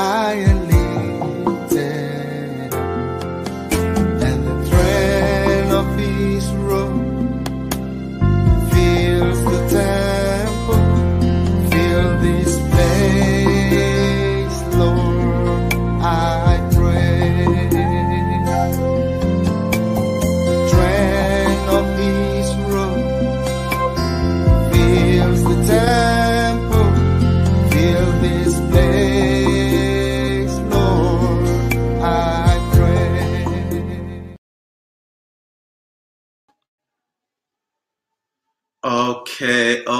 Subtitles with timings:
[0.00, 0.69] high and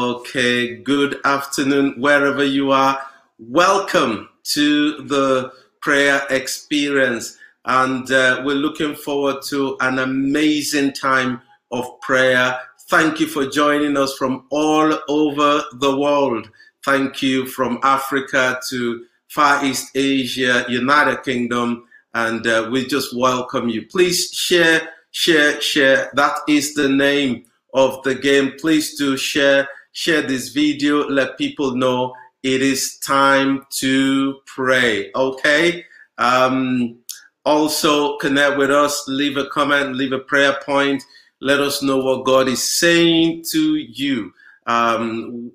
[0.00, 0.76] Okay.
[0.76, 3.02] Good afternoon, wherever you are.
[3.38, 7.36] Welcome to the prayer experience.
[7.66, 12.58] And uh, we're looking forward to an amazing time of prayer.
[12.88, 16.48] Thank you for joining us from all over the world.
[16.82, 23.68] Thank you from Africa to Far East Asia, United Kingdom, and uh, we just welcome
[23.68, 23.86] you.
[23.86, 26.10] Please share, share, share.
[26.14, 28.54] That is the name of the game.
[28.58, 31.08] Please do share, share this video.
[31.08, 35.10] Let people know it is time to pray.
[35.14, 35.84] Okay.
[36.18, 36.98] Um,
[37.44, 39.04] also connect with us.
[39.08, 39.96] Leave a comment.
[39.96, 41.02] Leave a prayer point.
[41.40, 44.32] Let us know what God is saying to you.
[44.66, 45.52] Um,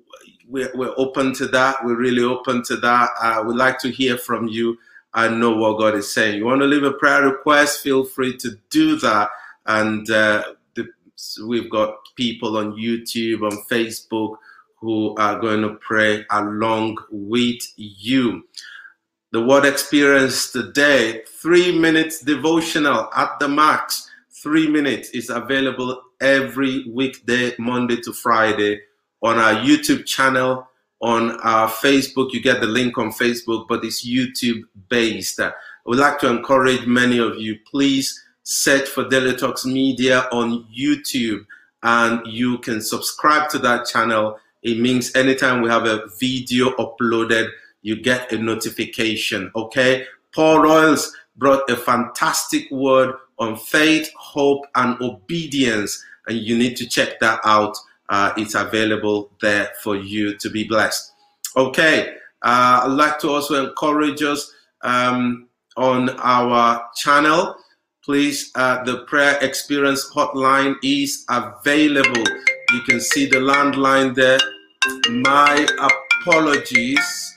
[0.48, 1.84] we're, we're open to that.
[1.84, 3.10] We're really open to that.
[3.20, 4.78] Uh, we'd like to hear from you
[5.14, 6.36] and know what God is saying.
[6.36, 7.82] You want to leave a prayer request?
[7.82, 9.30] Feel free to do that.
[9.64, 10.44] And uh,
[11.44, 14.36] we've got people on YouTube, on Facebook,
[14.76, 18.44] who are going to pray along with you.
[19.32, 24.10] The word experience today, three minutes devotional at the max.
[24.30, 28.80] Three minutes is available every weekday, Monday to Friday,
[29.22, 30.68] on our YouTube channel,
[31.00, 32.32] on our Facebook.
[32.32, 35.40] You get the link on Facebook, but it's YouTube based.
[35.40, 35.52] I
[35.86, 41.44] would like to encourage many of you, please search for Daily Media on YouTube
[41.82, 44.38] and you can subscribe to that channel.
[44.62, 47.50] It means anytime we have a video uploaded,
[47.82, 49.50] you get a notification.
[49.56, 50.06] Okay.
[50.32, 56.88] Paul Royals brought a fantastic word on faith, hope, and obedience, and you need to
[56.88, 57.76] check that out.
[58.10, 61.12] Uh, it's available there for you to be blessed.
[61.56, 62.14] Okay.
[62.42, 64.52] Uh, I'd like to also encourage us
[64.82, 67.56] um, on our channel
[68.06, 72.24] please uh, the prayer experience hotline is available.
[72.72, 74.38] You can see the landline there.
[75.10, 75.66] My
[76.22, 77.34] apologies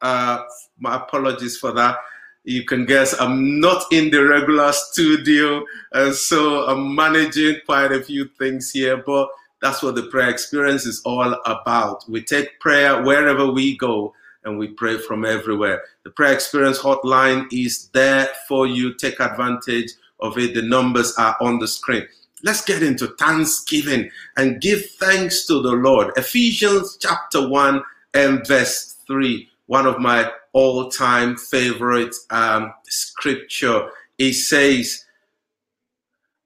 [0.00, 0.44] uh,
[0.78, 1.98] my apologies for that.
[2.44, 5.62] You can guess i'm not in the regular studio
[5.92, 9.28] and so i'm managing quite a few things here but
[9.60, 12.08] that's what the prayer experience is all about.
[12.08, 14.14] We take prayer wherever we go
[14.44, 15.82] and we pray from everywhere.
[16.04, 18.94] The prayer experience hotline is there for you.
[18.94, 20.54] Take advantage of it.
[20.54, 22.06] The numbers are on the screen.
[22.42, 26.12] Let's get into thanksgiving and give thanks to the Lord.
[26.16, 27.82] Ephesians chapter 1
[28.14, 33.90] and verse 3, one of my all time favorite um, scripture.
[34.18, 35.04] It says,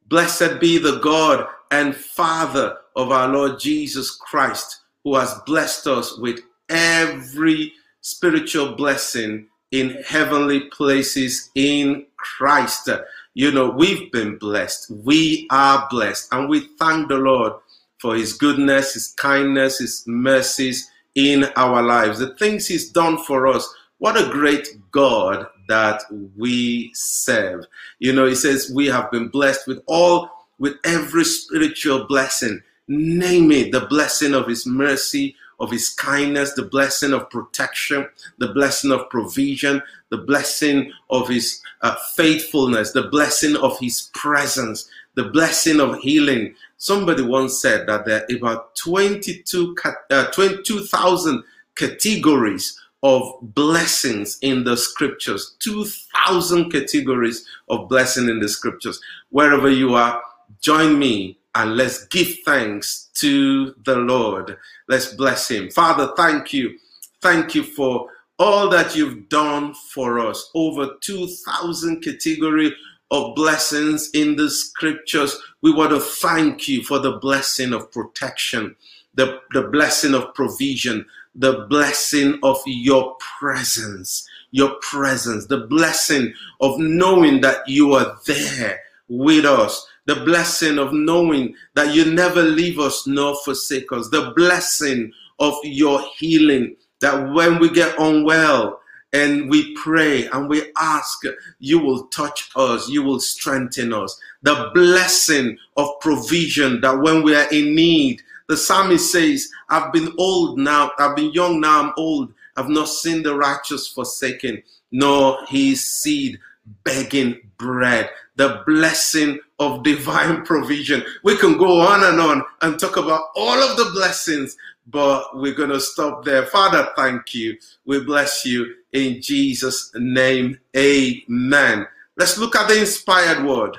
[0.07, 6.19] Blessed be the God and Father of our Lord Jesus Christ, who has blessed us
[6.19, 7.73] with every
[8.05, 12.91] spiritual blessing in heavenly places in Christ.
[13.33, 14.91] You know, we've been blessed.
[14.91, 16.29] We are blessed.
[16.31, 17.55] And we thank the Lord
[17.99, 22.19] for his goodness, his kindness, his mercies in our lives.
[22.19, 23.67] The things he's done for us.
[23.99, 26.03] What a great God that
[26.37, 27.65] we serve.
[28.01, 30.29] You know, he says we have been blessed with all,
[30.59, 32.61] with every spiritual blessing.
[32.87, 38.49] Name it the blessing of his mercy, of his kindness, the blessing of protection, the
[38.49, 45.25] blessing of provision, the blessing of his uh, faithfulness, the blessing of his presence, the
[45.25, 46.55] blessing of healing.
[46.77, 49.77] Somebody once said that there are about 22,
[50.11, 51.43] uh, 22,000
[51.77, 55.57] categories of blessings in the scriptures.
[55.61, 59.01] 2,000 categories of blessing in the scriptures.
[59.31, 60.23] Wherever you are,
[60.61, 64.57] join me and let's give thanks to the Lord.
[64.89, 65.71] Let's bless him.
[65.71, 66.79] Father, thank you.
[67.23, 68.09] Thank you for
[68.39, 70.51] all that you've done for us.
[70.55, 72.75] Over 2,000 category
[73.11, 75.41] of blessings in the scriptures.
[75.63, 78.75] We want to thank you for the blessing of protection,
[79.15, 86.79] the, the blessing of provision, the blessing of your presence, your presence, the blessing of
[86.79, 92.79] knowing that you are there with us the blessing of knowing that you never leave
[92.79, 98.81] us nor forsake us, the blessing of your healing, that when we get unwell,
[99.15, 101.23] and we pray and we ask,
[101.61, 104.21] you will touch us, you will strengthen us.
[104.43, 110.13] The blessing of provision that when we are in need, the psalmist says, I've been
[110.19, 112.35] old now, I've been young now, I'm old.
[112.57, 116.39] I've not seen the righteous forsaken, nor his seed
[116.85, 118.11] begging bread.
[118.37, 121.05] The blessing of divine provision.
[121.23, 124.57] We can go on and on and talk about all of the blessings,
[124.87, 126.47] but we're going to stop there.
[126.47, 127.57] Father, thank you.
[127.85, 130.59] We bless you in Jesus' name.
[130.77, 131.87] Amen.
[132.17, 133.79] Let's look at the inspired word.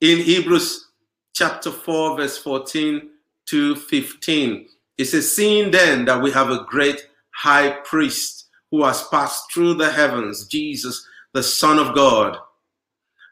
[0.00, 0.88] In Hebrews
[1.34, 3.10] chapter 4, verse 14
[3.46, 4.68] to 15.
[4.96, 9.74] It says, Seeing then that we have a great high priest who has passed through
[9.74, 12.36] the heavens, Jesus, the Son of God,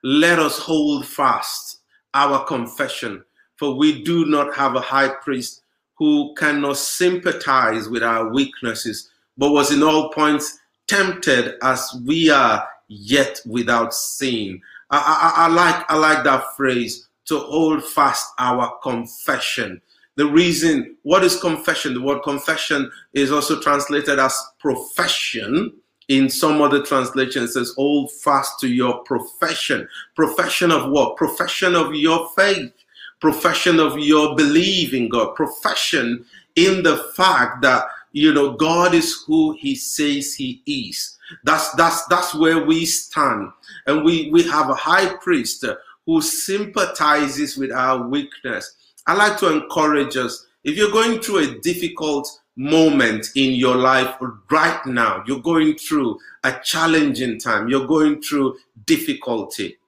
[0.03, 1.81] let us hold fast
[2.15, 3.25] our confession,
[3.57, 5.63] for we do not have a high priest
[5.99, 12.67] who cannot sympathize with our weaknesses, but was in all points tempted as we are,
[12.89, 14.61] yet without sin.
[14.91, 19.83] I, I, I like I like that phrase to hold fast our confession.
[20.19, 21.95] The reason, what is confession?
[21.95, 25.73] The word confession is also translated as profession.
[26.09, 29.87] In some other translations, says, hold fast to your profession.
[30.17, 31.17] Profession of what?
[31.17, 32.73] Profession of your faith.
[33.21, 35.37] Profession of your belief in God.
[35.37, 36.25] Profession
[36.57, 41.17] in the fact that you know God is who He says He is.
[41.45, 43.51] That's that's that's where we stand,
[43.87, 45.65] and we we have a high priest
[46.07, 48.75] who sympathizes with our weakness.
[49.09, 54.15] I like to encourage us if you're going through a difficult moment in your life
[54.51, 59.79] right now, you're going through a challenging time, you're going through difficulty.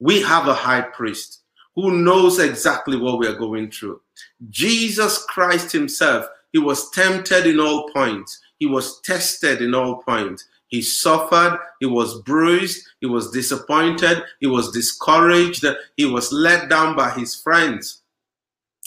[0.00, 1.40] We have a high priest
[1.76, 4.02] who knows exactly what we are going through.
[4.50, 10.44] Jesus Christ Himself, He was tempted in all points, He was tested in all points.
[10.66, 15.64] He suffered, he was bruised, he was disappointed, he was discouraged,
[15.96, 18.02] he was let down by his friends.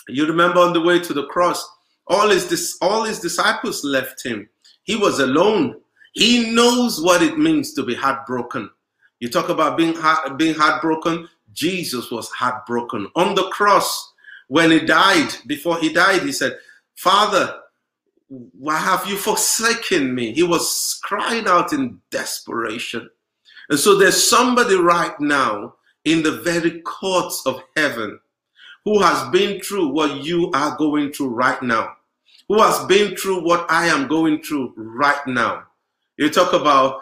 [0.07, 1.67] You remember on the way to the cross,
[2.07, 4.49] all his, all his disciples left him.
[4.83, 5.79] He was alone.
[6.13, 8.69] He knows what it means to be heartbroken.
[9.19, 11.29] You talk about being, heart, being heartbroken.
[11.53, 13.07] Jesus was heartbroken.
[13.15, 14.13] On the cross,
[14.47, 16.57] when he died, before he died, he said,
[16.95, 17.59] Father,
[18.27, 20.33] why have you forsaken me?
[20.33, 23.09] He was crying out in desperation.
[23.69, 25.75] And so there's somebody right now
[26.05, 28.19] in the very courts of heaven
[28.85, 31.95] who has been through what you are going through right now,
[32.47, 35.63] who has been through what I am going through right now.
[36.17, 37.01] You talk about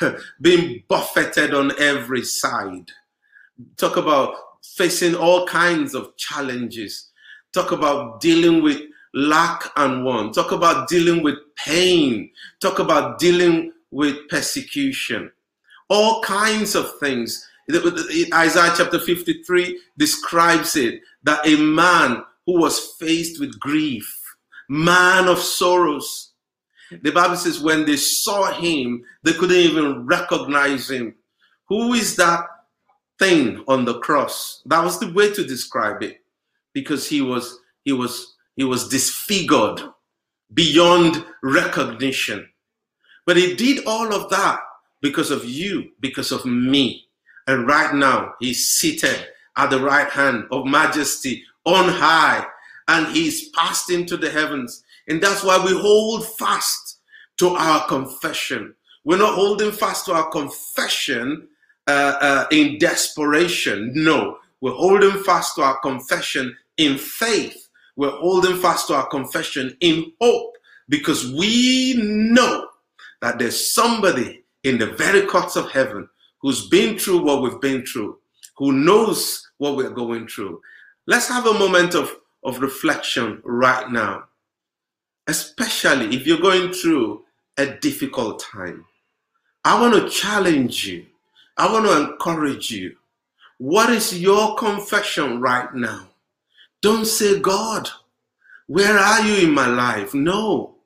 [0.00, 2.90] uh, being buffeted on every side,
[3.76, 7.10] talk about facing all kinds of challenges,
[7.52, 8.80] talk about dealing with
[9.14, 10.34] lack and want.
[10.34, 12.30] Talk about dealing with pain.
[12.60, 15.30] Talk about dealing with persecution.
[15.88, 17.46] All kinds of things.
[17.70, 24.20] Isaiah chapter 53 describes it that a man who was faced with grief,
[24.68, 26.32] man of sorrows.
[27.02, 31.14] The Bible says when they saw him, they couldn't even recognize him.
[31.68, 32.44] Who is that
[33.18, 34.62] thing on the cross?
[34.66, 36.18] That was the way to describe it
[36.74, 39.80] because he was he was he was disfigured
[40.52, 42.48] beyond recognition.
[43.24, 44.60] But he did all of that
[45.00, 47.08] because of you, because of me.
[47.46, 52.44] And right now, he's seated at the right hand of majesty on high,
[52.88, 54.84] and he's passed into the heavens.
[55.08, 56.98] And that's why we hold fast
[57.38, 58.74] to our confession.
[59.04, 61.48] We're not holding fast to our confession
[61.88, 63.92] uh, uh, in desperation.
[63.94, 67.62] No, we're holding fast to our confession in faith
[67.96, 70.56] we're holding fast to our confession in hope
[70.88, 72.68] because we know
[73.20, 76.08] that there's somebody in the very courts of heaven
[76.42, 78.18] who's been through what we've been through,
[78.56, 80.60] who knows what we're going through.
[81.06, 84.24] Let's have a moment of, of reflection right now,
[85.28, 87.24] especially if you're going through
[87.56, 88.84] a difficult time.
[89.64, 91.06] I want to challenge you.
[91.56, 92.96] I want to encourage you.
[93.58, 96.08] What is your confession right now?
[96.80, 97.88] Don't say, God,
[98.66, 100.14] where are you in my life?
[100.14, 100.76] No.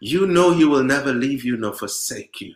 [0.00, 2.54] You know He will never leave you nor forsake you.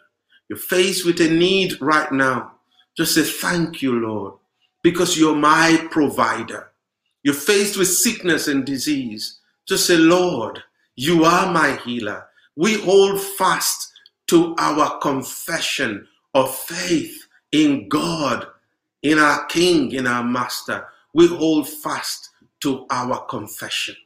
[0.52, 2.52] You're faced with a need right now.
[2.94, 4.34] Just say, Thank you, Lord,
[4.82, 6.72] because you're my provider.
[7.22, 9.38] You're faced with sickness and disease.
[9.66, 10.62] Just say, Lord,
[10.94, 12.26] you are my healer.
[12.54, 13.92] We hold fast
[14.26, 18.46] to our confession of faith in God,
[19.02, 20.86] in our King, in our Master.
[21.14, 22.28] We hold fast
[22.60, 23.96] to our confession.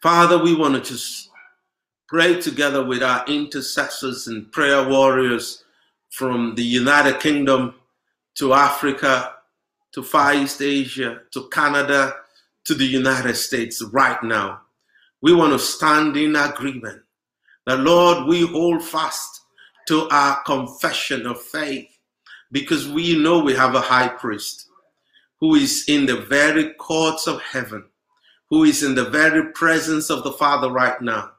[0.00, 1.30] Father, we want to just
[2.08, 5.64] pray together with our intercessors and prayer warriors
[6.10, 7.74] from the United Kingdom
[8.36, 9.34] to Africa
[9.92, 12.14] to Far East Asia to Canada
[12.64, 14.60] to the United States right now.
[15.20, 17.02] We want to stand in agreement
[17.66, 19.40] that, Lord, we hold fast
[19.88, 21.88] to our confession of faith
[22.52, 24.68] because we know we have a high priest
[25.40, 27.84] who is in the very courts of heaven,
[28.48, 31.32] who is in the very presence of the Father right now.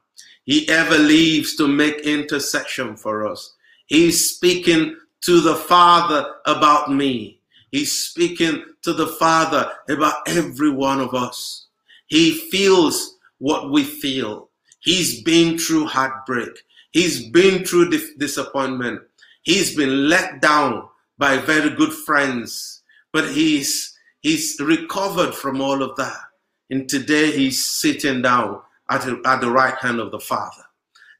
[0.48, 3.54] He ever leaves to make intercession for us.
[3.84, 7.42] He's speaking to the Father about me.
[7.70, 11.66] He's speaking to the Father about every one of us.
[12.06, 14.48] He feels what we feel.
[14.80, 16.64] He's been through heartbreak.
[16.92, 19.02] He's been through disappointment.
[19.42, 20.88] He's been let down
[21.18, 26.20] by very good friends, but he's he's recovered from all of that.
[26.70, 30.62] And today he's sitting down at, at the right hand of the Father.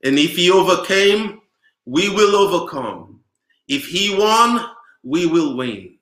[0.04, 1.40] And if he overcame,
[1.84, 3.20] we will overcome.
[3.66, 4.64] If he won,
[5.02, 5.96] we will win.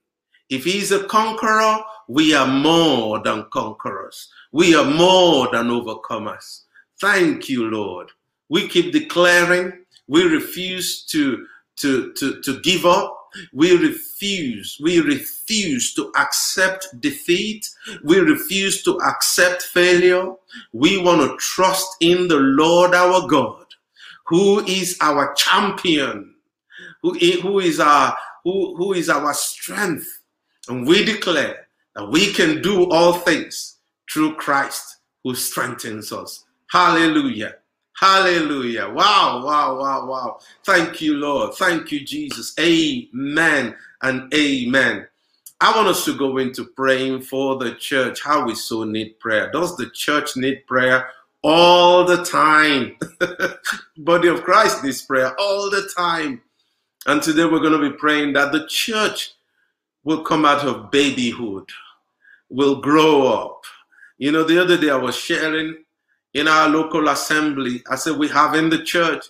[0.49, 4.29] If he's a conqueror, we are more than conquerors.
[4.53, 6.63] We are more than overcomers.
[7.01, 8.11] Thank you, Lord.
[8.49, 9.73] We keep declaring,
[10.07, 11.47] we refuse to,
[11.77, 13.26] to, to, to give up.
[13.53, 17.69] We refuse, we refuse to accept defeat.
[18.03, 20.33] We refuse to accept failure.
[20.73, 23.67] We want to trust in the Lord our God,
[24.27, 26.35] who is our champion,
[27.03, 30.21] who, who is our who, who is our strength.
[30.69, 31.67] And we declare
[31.97, 33.79] that we can do all things
[34.11, 36.45] through Christ who strengthens us.
[36.71, 37.57] Hallelujah.
[37.99, 38.91] Hallelujah.
[38.91, 40.39] Wow, wow, wow, wow.
[40.65, 41.55] Thank you, Lord.
[41.55, 42.55] Thank you, Jesus.
[42.61, 45.09] Amen and amen.
[45.63, 49.51] I want us to go into praying for the church, how we so need prayer.
[49.51, 51.09] Does the church need prayer?
[51.43, 52.99] All the time.
[53.97, 56.43] Body of Christ needs prayer all the time.
[57.07, 59.33] And today we're going to be praying that the church
[60.05, 61.71] will come out of babyhood,
[62.51, 63.63] will grow up.
[64.19, 65.86] You know, the other day I was sharing
[66.37, 67.83] in our local assembly.
[67.91, 69.25] I said, we have in the church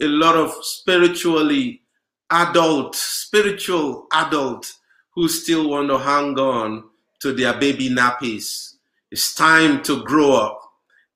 [0.00, 1.82] a lot of spiritually
[2.30, 4.72] adult, spiritual adult
[5.14, 6.84] who still want to hang on
[7.20, 8.76] to their baby nappies.
[9.10, 10.62] It's time to grow up.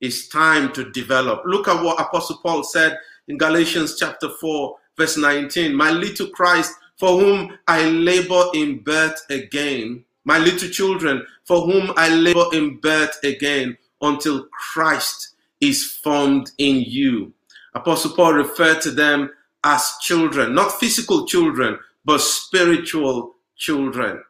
[0.03, 1.43] It's time to develop.
[1.47, 5.75] Look at what Apostle Paul said in Galatians chapter 4, verse 19.
[5.75, 11.95] My little Christ, for whom I labor in birth again, my little children, for whom
[11.97, 17.33] I labor in birth again, until Christ is formed in you.
[17.75, 19.31] Apostle Paul referred to them
[19.63, 24.23] as children, not physical children, but spiritual children.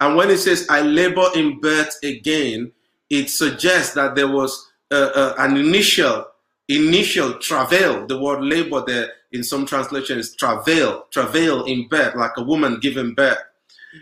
[0.00, 2.72] And when he says, I labor in birth again,
[3.08, 6.26] it suggests that there was an initial
[6.68, 8.06] initial travail.
[8.06, 13.14] The word labor there in some translations travail, travail in birth, like a woman giving
[13.14, 13.38] birth.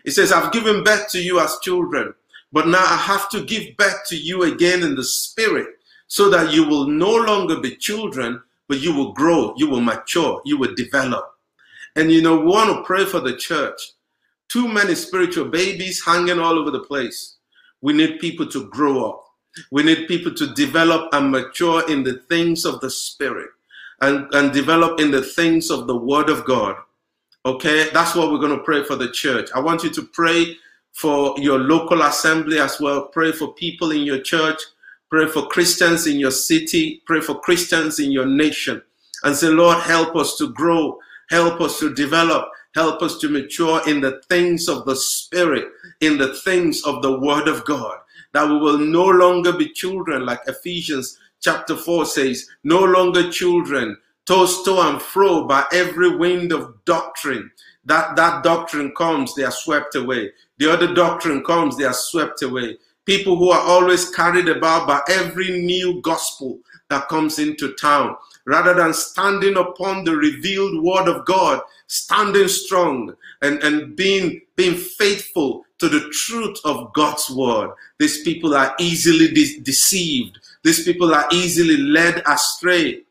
[0.04, 2.14] It says, I've given birth to you as children,
[2.52, 5.68] but now I have to give back to you again in the spirit
[6.08, 10.42] so that you will no longer be children, but you will grow, you will mature,
[10.44, 11.24] you will develop.
[11.96, 13.80] And you know, we want to pray for the church.
[14.48, 17.36] Too many spiritual babies hanging all over the place.
[17.80, 19.24] We need people to grow up.
[19.70, 23.50] We need people to develop and mature in the things of the Spirit
[24.00, 26.76] and, and develop in the things of the Word of God.
[27.46, 29.48] Okay, that's what we're going to pray for the church.
[29.54, 30.56] I want you to pray
[30.92, 33.06] for your local assembly as well.
[33.06, 34.60] Pray for people in your church.
[35.08, 37.02] Pray for Christians in your city.
[37.06, 38.82] Pray for Christians in your nation.
[39.24, 40.98] And say, Lord, help us to grow.
[41.30, 42.48] Help us to develop.
[42.74, 45.66] Help us to mature in the things of the Spirit,
[46.00, 47.98] in the things of the Word of God.
[48.32, 53.96] That we will no longer be children, like Ephesians chapter 4 says, no longer children,
[54.26, 57.50] tossed to and fro by every wind of doctrine.
[57.84, 60.32] That, that doctrine comes, they are swept away.
[60.58, 62.76] The other doctrine comes, they are swept away
[63.10, 68.72] people who are always carried about by every new gospel that comes into town, rather
[68.72, 75.64] than standing upon the revealed word of God, standing strong and, and being, being faithful
[75.78, 77.70] to the truth of God's word.
[77.98, 80.38] These people are easily de- deceived.
[80.62, 83.02] These people are easily led astray.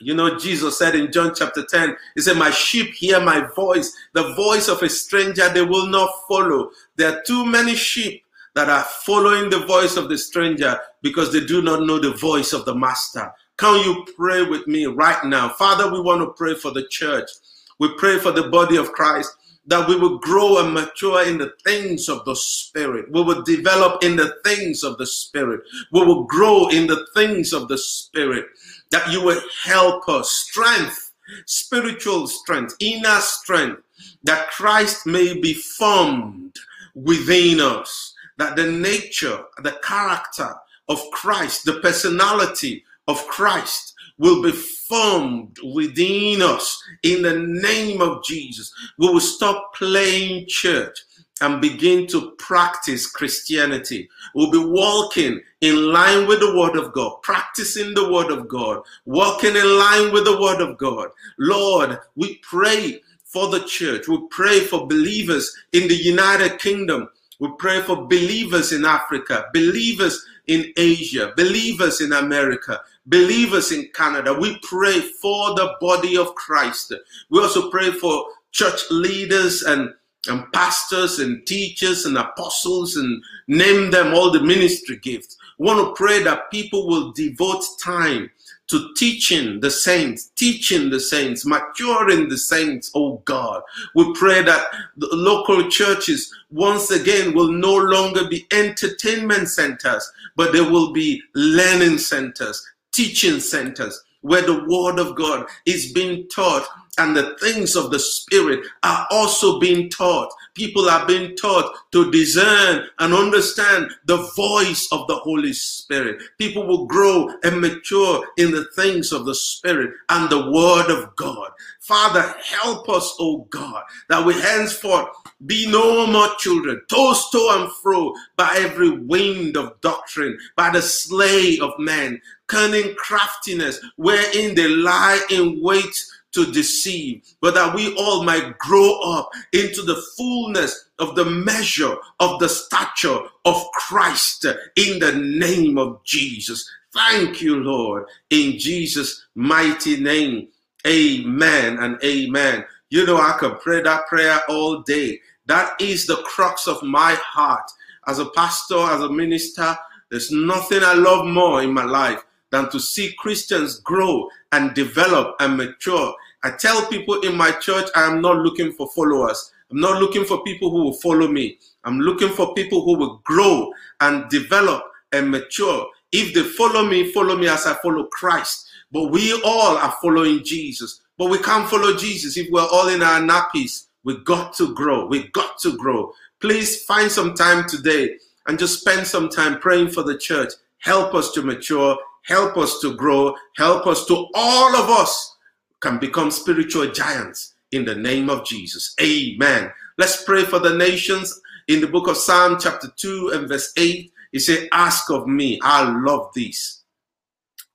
[0.00, 3.92] You know, Jesus said in John chapter 10, He said, My sheep hear my voice,
[4.14, 6.70] the voice of a stranger they will not follow.
[6.96, 8.24] There are too many sheep
[8.54, 12.52] that are following the voice of the stranger because they do not know the voice
[12.52, 13.32] of the master.
[13.58, 15.50] Can you pray with me right now?
[15.50, 17.30] Father, we want to pray for the church.
[17.78, 19.32] We pray for the body of Christ
[19.66, 23.10] that we will grow and mature in the things of the Spirit.
[23.10, 25.60] We will develop in the things of the Spirit.
[25.92, 28.46] We will grow in the things of the Spirit.
[28.90, 31.12] That you will help us, strength,
[31.46, 33.82] spiritual strength, inner strength,
[34.24, 36.56] that Christ may be formed
[36.94, 40.54] within us, that the nature, the character
[40.88, 48.24] of Christ, the personality of Christ will be formed within us in the name of
[48.24, 48.72] Jesus.
[48.98, 50.98] We will stop playing church
[51.40, 54.08] and begin to practice Christianity.
[54.34, 58.82] We'll be walking in line with the Word of God, practicing the Word of God,
[59.04, 61.08] walking in line with the Word of God.
[61.38, 64.08] Lord, we pray for the church.
[64.08, 67.08] We pray for believers in the United Kingdom.
[67.38, 74.32] We pray for believers in Africa, believers in Asia, believers in America, believers in Canada.
[74.32, 76.94] We pray for the body of Christ.
[77.28, 79.92] We also pray for church leaders and,
[80.28, 85.36] and pastors and teachers and apostles and name them all the ministry gifts.
[85.58, 88.30] We want to pray that people will devote time
[88.68, 93.62] to teaching the saints, teaching the saints, maturing the saints, oh God.
[93.94, 94.66] We pray that
[94.96, 101.22] the local churches once again will no longer be entertainment centers, but they will be
[101.34, 106.66] learning centers, teaching centers where the word of God is being taught
[106.98, 110.32] and the things of the spirit are also being taught.
[110.54, 116.22] People are being taught to discern and understand the voice of the Holy Spirit.
[116.38, 121.14] People will grow and mature in the things of the spirit and the word of
[121.16, 121.50] God.
[121.80, 125.08] Father, help us, oh God, that we henceforth
[125.44, 130.82] be no more children, tossed to and fro by every wind of doctrine, by the
[130.82, 135.94] slay of men, cunning craftiness, wherein they lie in wait
[136.36, 141.96] to deceive, but that we all might grow up into the fullness of the measure
[142.20, 144.44] of the stature of Christ
[144.76, 146.68] in the name of Jesus.
[146.92, 150.48] Thank you, Lord, in Jesus' mighty name.
[150.86, 152.66] Amen and amen.
[152.90, 155.20] You know, I could pray that prayer all day.
[155.46, 157.70] That is the crux of my heart.
[158.06, 159.74] As a pastor, as a minister,
[160.10, 165.36] there's nothing I love more in my life than to see Christians grow and develop
[165.40, 166.14] and mature.
[166.44, 169.52] I tell people in my church, I am not looking for followers.
[169.70, 171.58] I'm not looking for people who will follow me.
[171.84, 175.86] I'm looking for people who will grow and develop and mature.
[176.12, 178.66] If they follow me, follow me as I follow Christ.
[178.92, 181.02] But we all are following Jesus.
[181.18, 183.86] But we can't follow Jesus if we're all in our nappies.
[184.04, 185.06] We got to grow.
[185.06, 186.12] We got to grow.
[186.40, 190.52] Please find some time today and just spend some time praying for the church.
[190.78, 191.98] Help us to mature.
[192.26, 193.34] Help us to grow.
[193.56, 195.36] Help us to all of us
[195.80, 198.94] can become spiritual giants in the name of Jesus.
[199.00, 199.70] Amen.
[199.96, 201.40] Let's pray for the nations.
[201.68, 205.60] In the book of Psalm, chapter 2 and verse 8, he said, Ask of me.
[205.62, 206.82] I love this.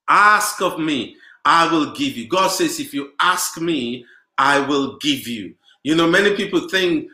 [0.08, 1.16] Ask of me.
[1.46, 2.28] I will give you.
[2.28, 4.06] God says, If you ask me,
[4.38, 5.56] I will give you.
[5.84, 7.10] You know, many people think,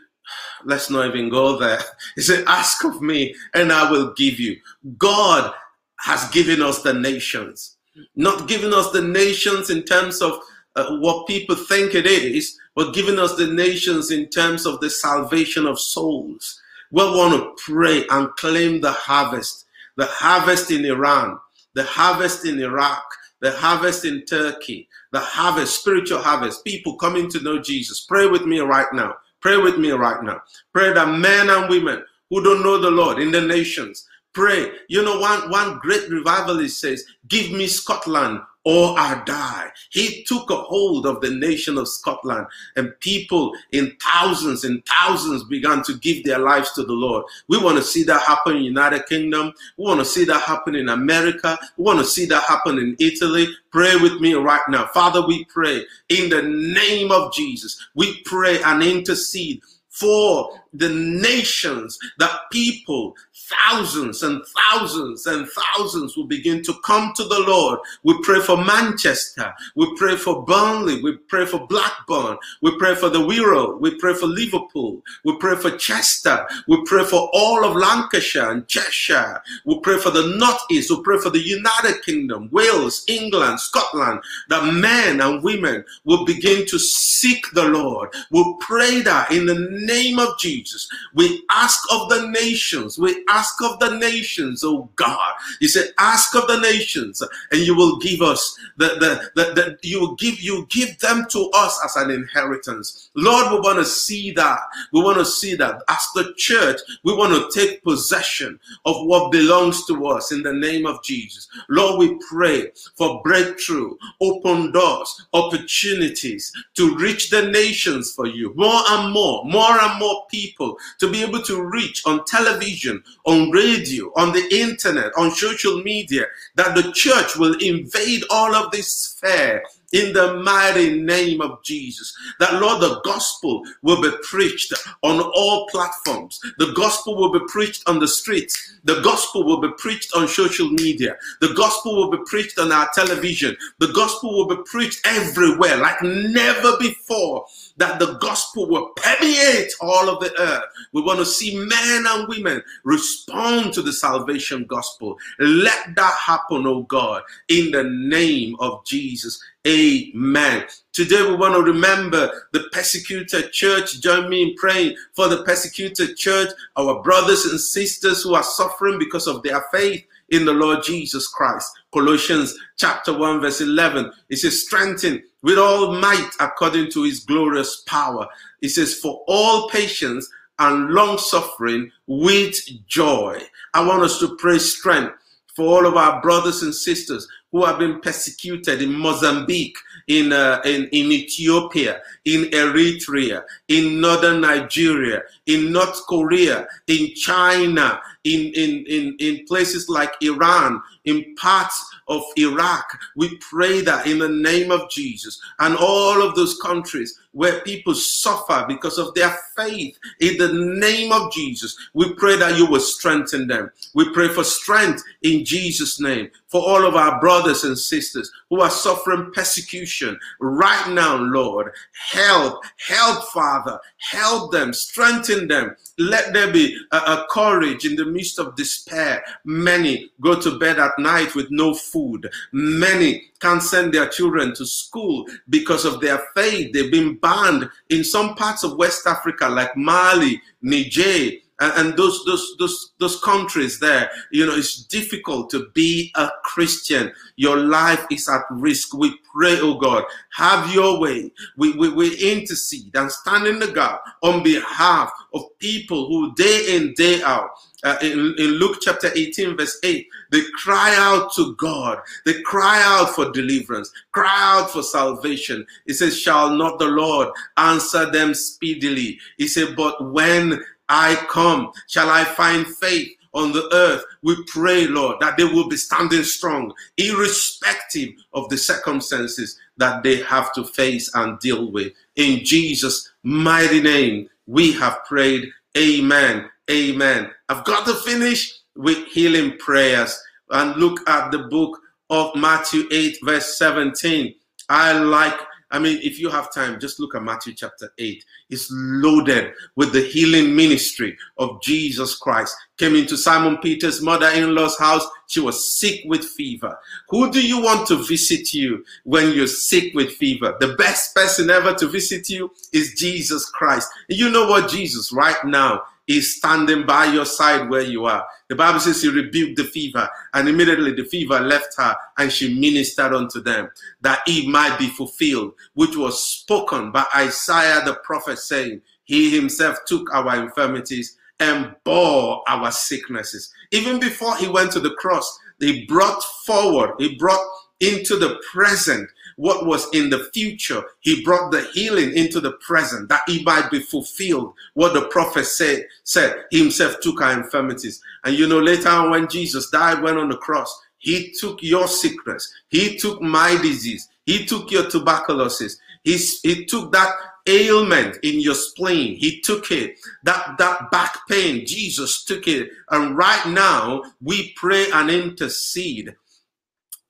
[0.66, 1.80] let's not even go there.
[2.16, 4.58] He said, Ask of me, and I will give you.
[4.98, 5.54] God
[6.00, 7.78] has given us the nations,
[8.16, 10.40] not giving us the nations in terms of
[10.76, 14.90] uh, what people think it is, but giving us the nations in terms of the
[14.90, 16.62] salvation of souls.
[16.92, 19.66] We want to pray and claim the harvest,
[19.98, 21.40] the harvest in Iran,
[21.74, 23.04] the harvest in Iraq,
[23.42, 28.06] the harvest in Turkey, the harvest, spiritual harvest, people coming to know Jesus.
[28.06, 29.16] Pray with me right now.
[29.42, 30.42] Pray with me right now.
[30.74, 34.72] Pray that men and women who don't know the Lord in the nations pray.
[34.88, 39.72] You know, one, one great revivalist says, Give me Scotland or I die.
[39.90, 42.46] He took a hold of the nation of Scotland,
[42.76, 47.26] and people in thousands and thousands began to give their lives to the Lord.
[47.48, 49.54] We want to see that happen in United Kingdom.
[49.78, 51.58] We want to see that happen in America.
[51.78, 53.48] We want to see that happen in Italy.
[53.72, 54.86] Pray with me right now.
[54.94, 57.88] Father, we pray in the name of Jesus.
[57.96, 59.62] We pray and intercede
[60.00, 67.24] for the nations, that people, thousands and thousands and thousands will begin to come to
[67.24, 67.80] the Lord.
[68.04, 69.54] We pray for Manchester.
[69.76, 71.02] We pray for Burnley.
[71.02, 72.38] We pray for Blackburn.
[72.62, 73.80] We pray for the Wirral.
[73.80, 75.02] We pray for Liverpool.
[75.24, 76.46] We pray for Chester.
[76.68, 79.42] We pray for all of Lancashire and Cheshire.
[79.66, 80.92] We pray for the Northeast.
[80.92, 86.66] We pray for the United Kingdom, Wales, England, Scotland, that men and women will begin
[86.68, 88.10] to seek the Lord.
[88.32, 89.56] We pray that in the
[89.88, 95.34] name of Jesus, we ask of the nations, we ask of the nations, oh God.
[95.62, 99.78] You said, ask of the nations, and you will give us the, the, the, the
[99.84, 103.10] you give you give them to us as an inheritance.
[103.16, 104.60] Lord, we want to see that.
[104.94, 109.32] We want to see that as the church, we want to take possession of what
[109.32, 111.48] belongs to us in the name of Jesus.
[111.70, 118.54] Lord, we pray for breakthrough, open doors, opportunities to reach the nations for you.
[118.56, 123.52] More and more, more and more people to be able to reach on television, on
[123.52, 128.92] radio, on the internet, on social media, that the church will invade all of this
[128.94, 132.14] sphere in the mighty name of Jesus.
[132.40, 134.74] That, Lord, the gospel will be preached
[135.04, 136.40] on all platforms.
[136.58, 138.76] The gospel will be preached on the streets.
[138.84, 141.16] The gospel will be preached on social media.
[141.42, 143.56] The gospel will be preached on our television.
[143.80, 147.46] The gospel will be preached everywhere like never before.
[147.78, 150.64] That the gospel will permeate all of the earth.
[150.94, 155.18] We want to see men and women respond to the salvation gospel.
[155.40, 159.42] Let that happen, oh God, in the name of Jesus.
[159.66, 160.66] Amen.
[160.94, 164.00] Today we want to remember the persecuted church.
[164.02, 169.00] Join me in praying for the persecuted church, our brothers and sisters who are suffering
[169.00, 171.70] because of their faith in the Lord Jesus Christ.
[171.94, 174.12] Colossians chapter 1 verse 11.
[174.30, 178.28] It says, strengthen with all might according to his glorious power.
[178.62, 183.42] It says, for all patience and long suffering with joy.
[183.74, 185.14] I want us to pray strength
[185.56, 190.62] for all of our brothers and sisters who have been persecuted in Mozambique, in, uh,
[190.64, 198.86] in, in Ethiopia, in Eritrea, in northern Nigeria, in North Korea, in China, in, in,
[198.88, 202.86] in, in places like Iran, in parts of Iraq.
[203.16, 207.94] We pray that in the name of Jesus and all of those countries where people
[207.94, 212.80] suffer because of their faith in the name of Jesus, we pray that you will
[212.80, 213.72] strengthen them.
[213.94, 218.62] We pray for strength in Jesus' name for all of our brothers and sisters who
[218.62, 221.72] are suffering persecution right now, Lord.
[222.12, 225.76] Help, help, Father, help them, strengthen them.
[225.98, 229.24] Let there be a, a courage in the midst of despair.
[229.46, 232.30] Many go to bed at night with no food.
[232.52, 236.74] Many can't send their children to school because of their faith.
[236.74, 242.56] They've been banned in some parts of West Africa, like Mali, Niger, and, those those
[242.60, 248.30] those those countries there you know it's difficult to be a christian your life is
[248.30, 253.48] at risk we pray oh god have your way we we, we intercede and stand
[253.48, 257.50] in the gap on behalf of people who day in day out
[257.84, 262.00] uh, in, in Luke chapter 18, verse 8, they cry out to God.
[262.26, 265.66] They cry out for deliverance, cry out for salvation.
[265.86, 269.20] He says, Shall not the Lord answer them speedily?
[269.38, 271.72] He said, But when I come.
[271.88, 274.04] Shall I find faith on the earth?
[274.24, 280.22] We pray, Lord, that they will be standing strong, irrespective of the circumstances that they
[280.24, 281.94] have to face and deal with.
[282.16, 285.50] In Jesus' mighty name, we have prayed.
[285.78, 286.50] Amen.
[286.70, 287.32] Amen.
[287.50, 290.20] I've got to finish with healing prayers
[290.50, 294.34] and look at the book of Matthew 8, verse 17.
[294.70, 295.40] I like
[295.70, 298.24] I mean, if you have time, just look at Matthew chapter 8.
[298.50, 302.56] It's loaded with the healing ministry of Jesus Christ.
[302.78, 305.06] Came into Simon Peter's mother in law's house.
[305.28, 306.78] She was sick with fever.
[307.10, 310.56] Who do you want to visit you when you're sick with fever?
[310.60, 313.90] The best person ever to visit you is Jesus Christ.
[314.08, 318.26] You know what, Jesus, right now, is standing by your side where you are.
[318.50, 322.58] The Bible says he rebuked the fever, and immediately the fever left her, and she
[322.58, 323.70] ministered unto them
[324.02, 329.80] that it might be fulfilled, which was spoken by Isaiah the prophet, saying, He himself
[329.86, 333.54] took our infirmities and bore our sicknesses.
[333.72, 337.46] Even before he went to the cross, he brought forward, he brought
[337.80, 340.84] into the present what was in the future.
[341.00, 344.54] He brought the healing into the present that it might be fulfilled.
[344.74, 348.02] What the prophet said, said he himself took our infirmities.
[348.26, 351.88] And you know, later on when Jesus died, went on the cross, he took your
[351.88, 352.52] sickness.
[352.70, 354.10] He took my disease.
[354.26, 355.78] He took your tuberculosis.
[356.04, 357.14] He, he took that
[357.48, 359.16] ailment in your spleen.
[359.16, 360.00] He took it.
[360.24, 362.70] That, that back pain, Jesus took it.
[362.90, 366.16] And right now, we pray and intercede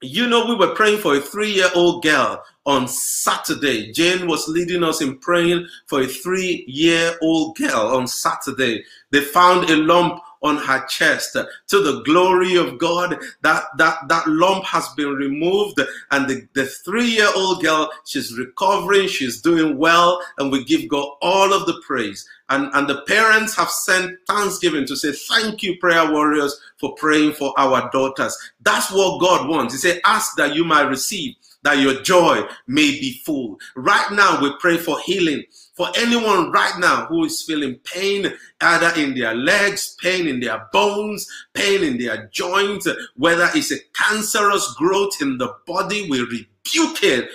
[0.01, 3.91] you know, we were praying for a three year old girl on Saturday.
[3.91, 8.83] Jane was leading us in praying for a three year old girl on Saturday.
[9.11, 13.17] They found a lump on her chest to the glory of God.
[13.41, 15.79] That that that lump has been removed,
[16.11, 21.53] and the, the three-year-old girl, she's recovering, she's doing well, and we give God all
[21.53, 22.27] of the praise.
[22.49, 27.33] And, and the parents have sent thanksgiving to say, Thank you, prayer warriors, for praying
[27.33, 28.37] for our daughters.
[28.61, 29.73] That's what God wants.
[29.73, 31.35] He said, Ask that you might receive,
[31.67, 33.59] that your joy may be full.
[33.75, 35.43] Right now, we pray for healing
[35.75, 40.65] for anyone right now who is feeling pain, either in their legs, pain in their
[40.71, 47.03] bones, pain in their joints, whether it's a cancerous growth in the body, we rebuke
[47.03, 47.29] it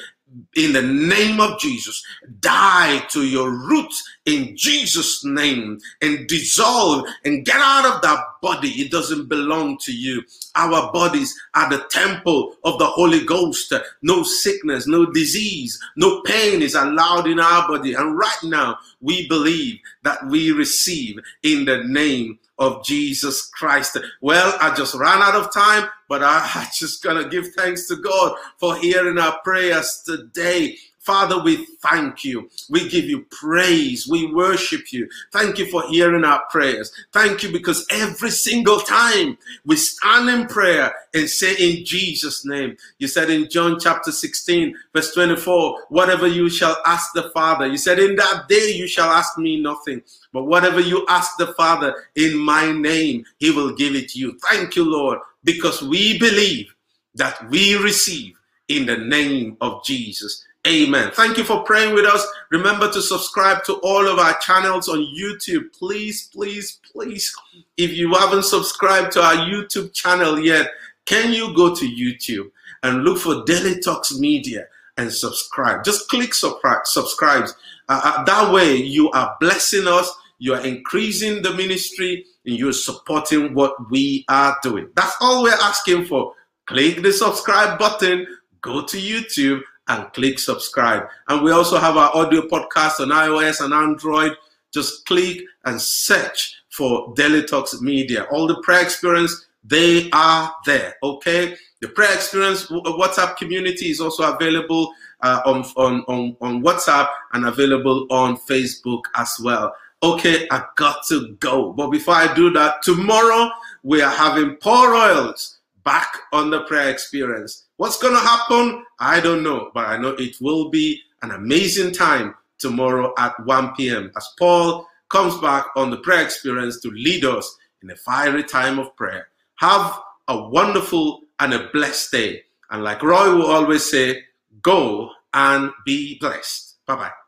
[0.54, 2.02] in the name of Jesus.
[2.40, 8.68] Die to your roots in Jesus' name and dissolve and get out of that body.
[8.68, 10.22] It doesn't belong to you.
[10.54, 13.72] Our bodies are the temple of the Holy Ghost.
[14.02, 17.94] No sickness, no disease, no pain is allowed in our body.
[17.94, 23.98] And right now, we believe that we receive in the name of Jesus Christ.
[24.20, 27.96] Well, I just ran out of time, but I, I just gonna give thanks to
[27.96, 30.76] God for hearing our prayers today.
[31.02, 32.48] Father, we thank you.
[32.70, 34.06] We give you praise.
[34.06, 35.08] We worship you.
[35.32, 36.92] Thank you for hearing our prayers.
[37.12, 39.36] Thank you because every single time
[39.66, 44.76] we stand in prayer and say in Jesus' name, you said in John chapter 16,
[44.94, 49.10] verse 24, whatever you shall ask the Father, you said in that day you shall
[49.10, 50.02] ask me nothing.
[50.32, 54.38] But whatever you ask the Father in my name, he will give it to you.
[54.48, 56.72] Thank you, Lord, because we believe
[57.16, 58.34] that we receive
[58.68, 60.44] in the name of Jesus.
[60.66, 61.10] Amen.
[61.12, 62.24] Thank you for praying with us.
[62.52, 65.72] Remember to subscribe to all of our channels on YouTube.
[65.76, 67.34] Please, please, please.
[67.76, 70.70] If you haven't subscribed to our YouTube channel yet,
[71.04, 72.52] can you go to YouTube
[72.84, 74.66] and look for Daily Talks Media
[74.98, 75.82] and subscribe?
[75.82, 77.48] Just click subscribe.
[77.88, 82.72] Uh, uh, that way, you are blessing us, you are increasing the ministry, and you're
[82.72, 84.88] supporting what we are doing.
[84.94, 86.34] That's all we're asking for.
[86.66, 88.28] Click the subscribe button,
[88.60, 91.04] go to YouTube and click subscribe.
[91.28, 94.32] And we also have our audio podcast on iOS and Android.
[94.72, 98.26] Just click and search for Daily Talks Media.
[98.32, 100.94] All the prayer experience, they are there.
[101.02, 101.56] Okay.
[101.82, 107.44] The prayer experience WhatsApp community is also available uh, on, on, on, on WhatsApp and
[107.44, 109.74] available on Facebook as well.
[110.02, 111.72] Okay, I got to go.
[111.72, 113.50] But before I do that, tomorrow
[113.82, 117.66] we are having Paul Royals back on the prayer experience.
[117.82, 118.84] What's going to happen?
[119.00, 123.74] I don't know, but I know it will be an amazing time tomorrow at 1
[123.74, 124.12] p.m.
[124.16, 128.78] as Paul comes back on the prayer experience to lead us in a fiery time
[128.78, 129.26] of prayer.
[129.56, 132.42] Have a wonderful and a blessed day.
[132.70, 134.22] And like Roy will always say,
[134.62, 136.76] go and be blessed.
[136.86, 137.21] Bye bye.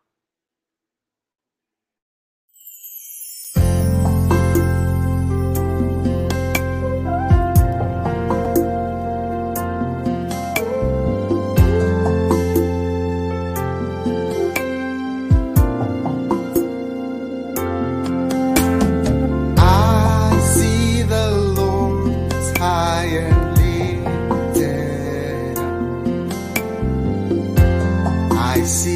[28.65, 28.95] Road.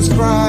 [0.00, 0.47] just cry.